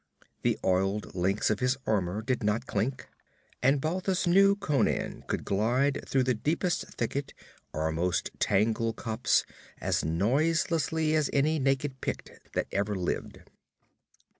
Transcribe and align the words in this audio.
The 0.41 0.57
oiled 0.65 1.13
links 1.13 1.51
of 1.51 1.59
his 1.59 1.77
armor 1.85 2.23
did 2.23 2.41
not 2.43 2.65
clink, 2.65 3.07
and 3.61 3.79
Balthus 3.79 4.25
knew 4.25 4.55
Conan 4.55 5.23
could 5.27 5.45
glide 5.45 6.03
through 6.07 6.23
the 6.23 6.33
deepest 6.33 6.85
thicket 6.87 7.35
or 7.71 7.91
most 7.91 8.31
tangled 8.39 8.95
copse 8.95 9.45
as 9.79 10.03
noiselessly 10.03 11.13
as 11.15 11.29
any 11.33 11.59
naked 11.59 12.01
Pict 12.01 12.31
that 12.53 12.65
ever 12.71 12.95
lived. 12.95 13.41